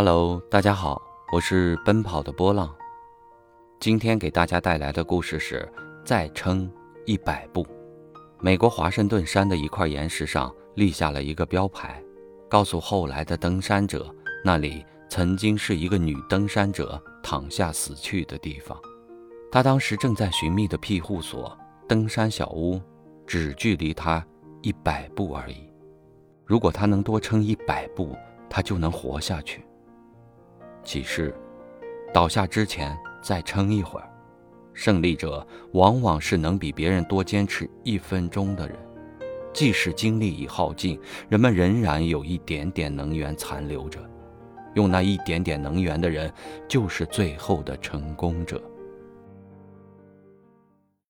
[0.00, 2.72] Hello，大家好，我是奔跑的波浪。
[3.80, 5.68] 今天给大家带来的故事是
[6.04, 6.70] 再撑
[7.04, 7.66] 一百步。
[8.38, 12.00] 美国华盛顿山的一块岩石上立下了一个标牌，
[12.48, 14.08] 告诉后来的登山者，
[14.44, 18.80] 那里曾经是一个女登山者躺下死去的地方。
[19.50, 21.58] 她当时正在寻觅的庇护所——
[21.88, 22.80] 登山小屋，
[23.26, 24.24] 只距离她
[24.62, 25.68] 一百步而已。
[26.44, 28.16] 如果她能多撑一百步，
[28.48, 29.64] 她就能活下去。
[30.88, 31.34] 启示：
[32.14, 34.08] 倒下之前再撑一会儿。
[34.72, 38.74] 胜利者往往是能比别人多坚持一分钟的人。
[39.52, 44.00] 即使精力已耗尽，人们仍然有一点点能源残留着。
[44.76, 46.32] 用那一点点能源的人，
[46.66, 48.58] 就是最后的成功者。